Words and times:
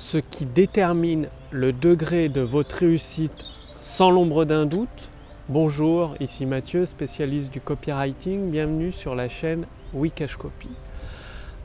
ce 0.00 0.16
qui 0.16 0.46
détermine 0.46 1.28
le 1.50 1.74
degré 1.74 2.30
de 2.30 2.40
votre 2.40 2.76
réussite 2.76 3.44
sans 3.80 4.10
l'ombre 4.10 4.46
d'un 4.46 4.64
doute. 4.64 5.10
Bonjour, 5.50 6.14
ici 6.20 6.46
Mathieu, 6.46 6.86
spécialiste 6.86 7.52
du 7.52 7.60
copywriting. 7.60 8.50
Bienvenue 8.50 8.92
sur 8.92 9.14
la 9.14 9.28
chaîne 9.28 9.66
Wikash 9.92 10.36
Copy. 10.36 10.70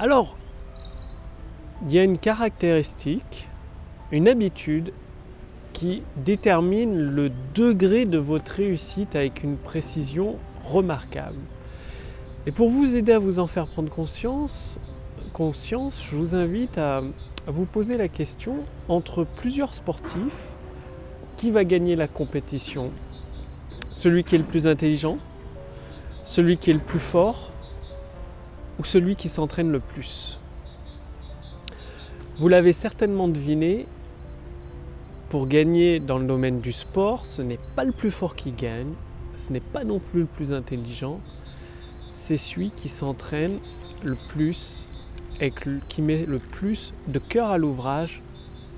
Alors, 0.00 0.36
il 1.86 1.92
y 1.92 2.00
a 2.00 2.02
une 2.02 2.18
caractéristique, 2.18 3.48
une 4.10 4.26
habitude 4.26 4.92
qui 5.72 6.02
détermine 6.16 6.98
le 6.98 7.30
degré 7.54 8.06
de 8.06 8.18
votre 8.18 8.54
réussite 8.54 9.14
avec 9.14 9.44
une 9.44 9.56
précision 9.56 10.34
remarquable. 10.64 11.38
Et 12.44 12.50
pour 12.50 12.70
vous 12.70 12.96
aider 12.96 13.12
à 13.12 13.20
vous 13.20 13.38
en 13.38 13.46
faire 13.46 13.68
prendre 13.68 13.88
conscience, 13.88 14.80
conscience 15.36 16.02
je 16.02 16.16
vous 16.16 16.34
invite 16.34 16.78
à, 16.78 17.02
à 17.46 17.50
vous 17.50 17.66
poser 17.66 17.98
la 17.98 18.08
question 18.08 18.56
entre 18.88 19.24
plusieurs 19.24 19.74
sportifs, 19.74 20.40
qui 21.36 21.50
va 21.50 21.64
gagner 21.64 21.94
la 21.94 22.08
compétition? 22.08 22.90
Celui 23.92 24.24
qui 24.24 24.36
est 24.36 24.38
le 24.38 24.44
plus 24.44 24.66
intelligent 24.66 25.18
Celui 26.24 26.56
qui 26.56 26.70
est 26.70 26.72
le 26.72 26.80
plus 26.80 26.98
fort 26.98 27.52
Ou 28.78 28.84
celui 28.84 29.14
qui 29.14 29.28
s'entraîne 29.28 29.70
le 29.70 29.80
plus? 29.80 30.38
Vous 32.38 32.48
l'avez 32.48 32.72
certainement 32.72 33.28
deviné, 33.28 33.86
pour 35.28 35.46
gagner 35.46 36.00
dans 36.00 36.16
le 36.16 36.24
domaine 36.24 36.62
du 36.62 36.72
sport, 36.72 37.26
ce 37.26 37.42
n'est 37.42 37.60
pas 37.74 37.84
le 37.84 37.92
plus 37.92 38.10
fort 38.10 38.36
qui 38.36 38.52
gagne, 38.52 38.94
ce 39.36 39.52
n'est 39.52 39.60
pas 39.60 39.84
non 39.84 39.98
plus 39.98 40.20
le 40.20 40.26
plus 40.26 40.54
intelligent, 40.54 41.20
c'est 42.14 42.38
celui 42.38 42.70
qui 42.70 42.88
s'entraîne 42.88 43.58
le 44.02 44.16
plus 44.30 44.86
qui 45.88 46.02
met 46.02 46.24
le 46.26 46.38
plus 46.38 46.94
de 47.08 47.18
cœur 47.18 47.50
à 47.50 47.58
l'ouvrage 47.58 48.22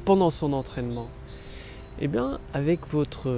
pendant 0.05 0.31
son 0.31 0.53
entraînement. 0.53 1.07
Eh 2.01 2.09
bien, 2.09 2.39
avec 2.55 2.87
votre, 2.89 3.31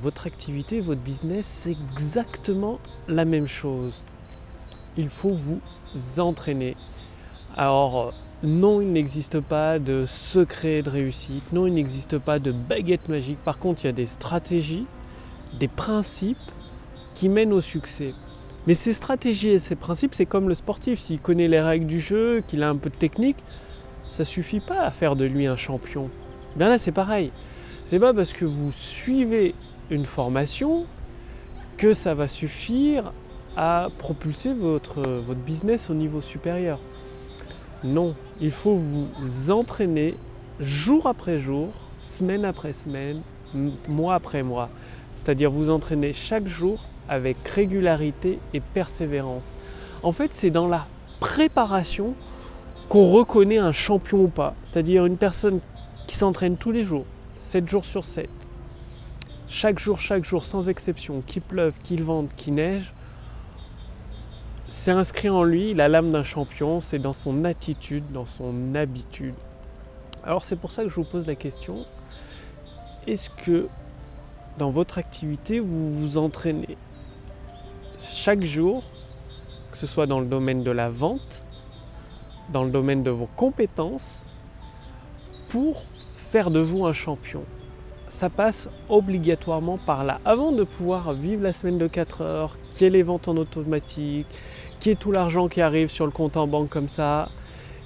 votre 0.00 0.26
activité, 0.26 0.80
votre 0.80 1.00
business, 1.00 1.46
c'est 1.46 1.76
exactement 1.92 2.80
la 3.06 3.24
même 3.24 3.46
chose. 3.46 4.02
Il 4.96 5.08
faut 5.08 5.32
vous 5.32 5.60
entraîner. 6.18 6.76
Alors, 7.56 8.12
non, 8.42 8.80
il 8.80 8.92
n'existe 8.92 9.40
pas 9.40 9.78
de 9.78 10.04
secret 10.06 10.82
de 10.82 10.90
réussite, 10.90 11.52
non, 11.52 11.66
il 11.66 11.74
n'existe 11.74 12.18
pas 12.18 12.38
de 12.38 12.52
baguette 12.52 13.08
magique. 13.08 13.38
Par 13.44 13.58
contre, 13.58 13.84
il 13.84 13.86
y 13.86 13.90
a 13.90 13.92
des 13.92 14.06
stratégies, 14.06 14.86
des 15.58 15.68
principes 15.68 16.36
qui 17.14 17.28
mènent 17.28 17.52
au 17.52 17.60
succès. 17.60 18.14
Mais 18.68 18.74
ces 18.74 18.92
stratégies 18.92 19.48
et 19.48 19.58
ces 19.58 19.76
principes, 19.76 20.14
c'est 20.14 20.26
comme 20.26 20.46
le 20.46 20.54
sportif. 20.54 20.98
S'il 20.98 21.22
connaît 21.22 21.48
les 21.48 21.62
règles 21.62 21.86
du 21.86 22.00
jeu, 22.00 22.42
qu'il 22.46 22.62
a 22.62 22.68
un 22.68 22.76
peu 22.76 22.90
de 22.90 22.94
technique, 22.96 23.38
ça 24.10 24.24
suffit 24.24 24.60
pas 24.60 24.82
à 24.82 24.90
faire 24.90 25.16
de 25.16 25.24
lui 25.24 25.46
un 25.46 25.56
champion. 25.56 26.10
Bien 26.54 26.68
là, 26.68 26.76
c'est 26.76 26.92
pareil. 26.92 27.32
C'est 27.86 27.98
pas 27.98 28.12
parce 28.12 28.34
que 28.34 28.44
vous 28.44 28.70
suivez 28.70 29.54
une 29.88 30.04
formation 30.04 30.84
que 31.78 31.94
ça 31.94 32.12
va 32.12 32.28
suffire 32.28 33.14
à 33.56 33.88
propulser 33.96 34.52
votre, 34.52 35.00
votre 35.00 35.40
business 35.40 35.88
au 35.88 35.94
niveau 35.94 36.20
supérieur. 36.20 36.78
Non, 37.84 38.14
il 38.38 38.50
faut 38.50 38.74
vous 38.74 39.50
entraîner 39.50 40.14
jour 40.60 41.06
après 41.06 41.38
jour, 41.38 41.70
semaine 42.02 42.44
après 42.44 42.74
semaine, 42.74 43.22
mois 43.88 44.14
après 44.14 44.42
mois. 44.42 44.68
C'est-à-dire 45.16 45.50
vous 45.50 45.70
entraîner 45.70 46.12
chaque 46.12 46.46
jour 46.46 46.84
avec 47.08 47.36
régularité 47.48 48.38
et 48.54 48.60
persévérance. 48.60 49.58
En 50.02 50.12
fait, 50.12 50.32
c'est 50.32 50.50
dans 50.50 50.68
la 50.68 50.86
préparation 51.20 52.14
qu'on 52.88 53.10
reconnaît 53.10 53.58
un 53.58 53.72
champion 53.72 54.24
ou 54.24 54.28
pas. 54.28 54.54
C'est-à-dire 54.64 55.06
une 55.06 55.16
personne 55.16 55.60
qui 56.06 56.16
s'entraîne 56.16 56.56
tous 56.56 56.70
les 56.70 56.84
jours, 56.84 57.04
7 57.38 57.68
jours 57.68 57.84
sur 57.84 58.04
7, 58.04 58.28
chaque 59.48 59.78
jour, 59.78 59.98
chaque 59.98 60.24
jour, 60.24 60.44
sans 60.44 60.68
exception, 60.68 61.22
qu'il 61.26 61.42
pleuve, 61.42 61.74
qu'il 61.82 62.02
vente, 62.02 62.34
qu'il 62.34 62.54
neige, 62.54 62.94
c'est 64.68 64.90
inscrit 64.90 65.30
en 65.30 65.42
lui 65.42 65.72
la 65.74 65.88
lame 65.88 66.10
d'un 66.10 66.22
champion, 66.22 66.80
c'est 66.80 66.98
dans 66.98 67.14
son 67.14 67.44
attitude, 67.44 68.04
dans 68.12 68.26
son 68.26 68.74
habitude. 68.74 69.34
Alors 70.22 70.44
c'est 70.44 70.56
pour 70.56 70.70
ça 70.70 70.82
que 70.82 70.90
je 70.90 70.94
vous 70.94 71.04
pose 71.04 71.26
la 71.26 71.34
question, 71.34 71.86
est-ce 73.06 73.30
que 73.30 73.68
dans 74.58 74.70
votre 74.70 74.98
activité, 74.98 75.60
vous 75.60 75.90
vous 75.90 76.18
entraînez 76.18 76.76
chaque 78.00 78.44
jour, 78.44 78.82
que 79.70 79.78
ce 79.78 79.86
soit 79.86 80.06
dans 80.06 80.20
le 80.20 80.26
domaine 80.26 80.62
de 80.62 80.70
la 80.70 80.88
vente, 80.88 81.44
dans 82.52 82.64
le 82.64 82.70
domaine 82.70 83.02
de 83.02 83.10
vos 83.10 83.28
compétences, 83.36 84.34
pour 85.50 85.82
faire 86.14 86.50
de 86.50 86.60
vous 86.60 86.84
un 86.84 86.92
champion. 86.92 87.42
Ça 88.08 88.30
passe 88.30 88.68
obligatoirement 88.88 89.78
par 89.78 90.04
là. 90.04 90.20
Avant 90.24 90.52
de 90.52 90.64
pouvoir 90.64 91.12
vivre 91.12 91.42
la 91.42 91.52
semaine 91.52 91.78
de 91.78 91.86
4 91.86 92.22
heures, 92.22 92.58
qu'il 92.70 92.82
y 92.82 92.84
ait 92.86 92.90
les 92.90 93.02
ventes 93.02 93.28
en 93.28 93.36
automatique, 93.36 94.26
qu'il 94.80 94.90
y 94.90 94.92
ait 94.92 94.96
tout 94.96 95.12
l'argent 95.12 95.48
qui 95.48 95.60
arrive 95.60 95.88
sur 95.88 96.06
le 96.06 96.12
compte 96.12 96.36
en 96.36 96.46
banque 96.46 96.70
comme 96.70 96.88
ça, 96.88 97.28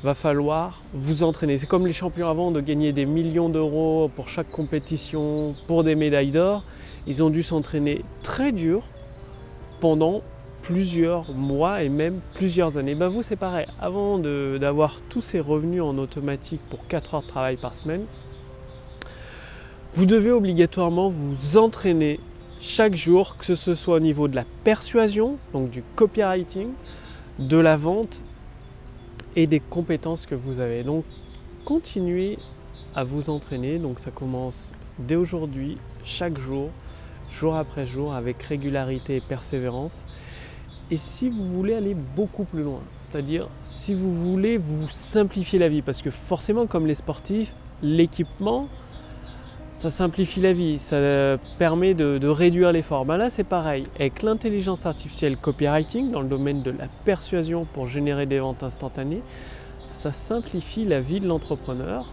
va 0.02 0.14
falloir 0.14 0.82
vous 0.92 1.22
entraîner. 1.22 1.58
C'est 1.58 1.66
comme 1.66 1.86
les 1.86 1.92
champions 1.92 2.28
avant 2.28 2.50
de 2.50 2.60
gagner 2.60 2.92
des 2.92 3.06
millions 3.06 3.48
d'euros 3.48 4.10
pour 4.14 4.28
chaque 4.28 4.50
compétition, 4.50 5.54
pour 5.66 5.84
des 5.84 5.94
médailles 5.94 6.32
d'or. 6.32 6.64
Ils 7.06 7.22
ont 7.22 7.30
dû 7.30 7.42
s'entraîner 7.42 8.02
très 8.22 8.52
dur 8.52 8.84
pendant 9.82 10.22
plusieurs 10.62 11.32
mois 11.32 11.82
et 11.82 11.88
même 11.88 12.22
plusieurs 12.34 12.78
années. 12.78 12.94
Ben 12.94 13.08
vous 13.08 13.24
c'est 13.24 13.34
pareil, 13.34 13.66
avant 13.80 14.16
d'avoir 14.16 15.00
tous 15.08 15.20
ces 15.20 15.40
revenus 15.40 15.82
en 15.82 15.98
automatique 15.98 16.60
pour 16.70 16.86
4 16.86 17.14
heures 17.14 17.22
de 17.22 17.26
travail 17.26 17.56
par 17.56 17.74
semaine, 17.74 18.06
vous 19.92 20.06
devez 20.06 20.30
obligatoirement 20.30 21.08
vous 21.10 21.58
entraîner 21.58 22.20
chaque 22.60 22.94
jour, 22.94 23.36
que 23.36 23.56
ce 23.56 23.74
soit 23.74 23.96
au 23.96 24.00
niveau 24.00 24.28
de 24.28 24.36
la 24.36 24.44
persuasion, 24.62 25.36
donc 25.52 25.68
du 25.70 25.82
copywriting, 25.96 26.74
de 27.40 27.56
la 27.56 27.76
vente 27.76 28.22
et 29.34 29.48
des 29.48 29.58
compétences 29.58 30.26
que 30.26 30.36
vous 30.36 30.60
avez. 30.60 30.84
Donc 30.84 31.04
continuez 31.64 32.38
à 32.94 33.02
vous 33.02 33.30
entraîner, 33.30 33.80
donc 33.80 33.98
ça 33.98 34.12
commence 34.12 34.70
dès 35.00 35.16
aujourd'hui, 35.16 35.76
chaque 36.04 36.38
jour, 36.38 36.70
jour 37.32 37.56
après 37.56 37.86
jour, 37.86 38.14
avec 38.14 38.42
régularité 38.42 39.16
et 39.16 39.20
persévérance. 39.20 40.06
Et 40.90 40.96
si 40.96 41.30
vous 41.30 41.44
voulez 41.44 41.74
aller 41.74 41.96
beaucoup 42.16 42.44
plus 42.44 42.62
loin, 42.62 42.82
c'est-à-dire 43.00 43.48
si 43.62 43.94
vous 43.94 44.12
voulez 44.12 44.58
vous 44.58 44.88
simplifier 44.88 45.58
la 45.58 45.68
vie, 45.68 45.82
parce 45.82 46.02
que 46.02 46.10
forcément 46.10 46.66
comme 46.66 46.86
les 46.86 46.94
sportifs, 46.94 47.54
l'équipement, 47.82 48.68
ça 49.74 49.90
simplifie 49.90 50.40
la 50.40 50.52
vie, 50.52 50.78
ça 50.78 51.38
permet 51.58 51.94
de, 51.94 52.28
réduire 52.28 52.70
l'effort. 52.70 53.04
Ben 53.04 53.16
là, 53.16 53.30
c'est 53.30 53.42
pareil. 53.42 53.84
Avec 53.96 54.22
l'intelligence 54.22 54.86
artificielle 54.86 55.36
copywriting, 55.36 56.12
dans 56.12 56.20
le 56.20 56.28
domaine 56.28 56.62
de 56.62 56.70
la 56.70 56.86
persuasion 57.04 57.64
pour 57.64 57.88
générer 57.88 58.26
des 58.26 58.38
ventes 58.38 58.62
instantanées, 58.62 59.22
ça 59.90 60.12
simplifie 60.12 60.84
la 60.84 61.00
vie 61.00 61.18
de 61.18 61.26
l'entrepreneur 61.26 62.08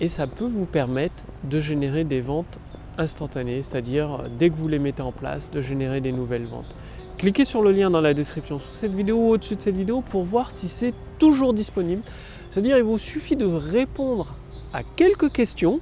et 0.00 0.08
ça 0.08 0.26
peut 0.26 0.46
vous 0.46 0.66
permettre 0.66 1.24
de 1.44 1.58
générer 1.58 2.04
des 2.04 2.20
ventes 2.20 2.58
instantanées, 2.98 3.62
c'est-à-dire 3.62 4.24
dès 4.38 4.50
que 4.50 4.54
vous 4.54 4.68
les 4.68 4.78
mettez 4.78 5.02
en 5.02 5.12
place, 5.12 5.50
de 5.50 5.60
générer 5.60 6.00
des 6.00 6.12
nouvelles 6.12 6.46
ventes. 6.46 6.74
Cliquez 7.18 7.44
sur 7.44 7.62
le 7.62 7.72
lien 7.72 7.90
dans 7.90 8.00
la 8.00 8.12
description 8.12 8.58
sous 8.58 8.74
cette 8.74 8.92
vidéo 8.92 9.16
ou 9.16 9.28
au-dessus 9.30 9.56
de 9.56 9.62
cette 9.62 9.76
vidéo 9.76 10.02
pour 10.02 10.22
voir 10.22 10.50
si 10.50 10.68
c'est 10.68 10.92
toujours 11.18 11.54
disponible. 11.54 12.02
C'est-à-dire 12.50 12.76
il 12.76 12.84
vous 12.84 12.98
suffit 12.98 13.36
de 13.36 13.46
répondre 13.46 14.34
à 14.72 14.82
quelques 14.82 15.32
questions 15.32 15.80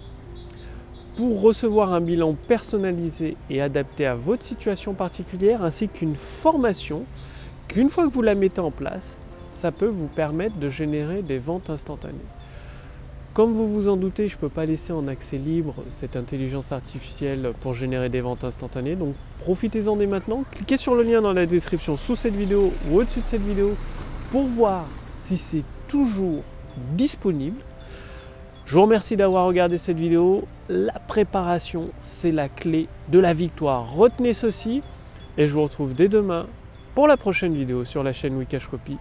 pour 1.16 1.40
recevoir 1.40 1.92
un 1.92 2.00
bilan 2.00 2.34
personnalisé 2.34 3.36
et 3.50 3.60
adapté 3.60 4.06
à 4.06 4.14
votre 4.14 4.42
situation 4.42 4.94
particulière, 4.94 5.62
ainsi 5.62 5.88
qu'une 5.88 6.14
formation 6.14 7.04
qu'une 7.68 7.88
fois 7.88 8.04
que 8.04 8.12
vous 8.12 8.22
la 8.22 8.34
mettez 8.34 8.60
en 8.60 8.70
place, 8.70 9.16
ça 9.50 9.72
peut 9.72 9.88
vous 9.88 10.08
permettre 10.08 10.56
de 10.56 10.68
générer 10.68 11.22
des 11.22 11.38
ventes 11.38 11.70
instantanées. 11.70 12.18
Comme 13.34 13.52
vous 13.52 13.66
vous 13.66 13.88
en 13.88 13.96
doutez, 13.96 14.28
je 14.28 14.36
ne 14.36 14.40
peux 14.40 14.48
pas 14.48 14.64
laisser 14.64 14.92
en 14.92 15.08
accès 15.08 15.38
libre 15.38 15.74
cette 15.88 16.14
intelligence 16.14 16.70
artificielle 16.70 17.52
pour 17.62 17.74
générer 17.74 18.08
des 18.08 18.20
ventes 18.20 18.44
instantanées. 18.44 18.94
Donc 18.94 19.16
profitez-en 19.40 19.96
dès 19.96 20.06
maintenant. 20.06 20.44
Cliquez 20.52 20.76
sur 20.76 20.94
le 20.94 21.02
lien 21.02 21.20
dans 21.20 21.32
la 21.32 21.44
description 21.44 21.96
sous 21.96 22.14
cette 22.14 22.36
vidéo 22.36 22.72
ou 22.88 23.00
au-dessus 23.00 23.22
de 23.22 23.26
cette 23.26 23.42
vidéo 23.42 23.74
pour 24.30 24.44
voir 24.44 24.86
si 25.14 25.36
c'est 25.36 25.64
toujours 25.88 26.44
disponible. 26.92 27.60
Je 28.66 28.76
vous 28.76 28.82
remercie 28.82 29.16
d'avoir 29.16 29.46
regardé 29.46 29.78
cette 29.78 29.98
vidéo. 29.98 30.46
La 30.68 31.00
préparation, 31.00 31.90
c'est 31.98 32.30
la 32.30 32.48
clé 32.48 32.86
de 33.08 33.18
la 33.18 33.34
victoire. 33.34 33.96
Retenez 33.96 34.32
ceci 34.32 34.80
et 35.38 35.48
je 35.48 35.52
vous 35.52 35.64
retrouve 35.64 35.92
dès 35.92 36.08
demain 36.08 36.46
pour 36.94 37.08
la 37.08 37.16
prochaine 37.16 37.52
vidéo 37.52 37.84
sur 37.84 38.04
la 38.04 38.12
chaîne 38.12 38.36
Wikash 38.36 38.68
Copy. 38.68 38.96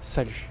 Salut 0.00 0.50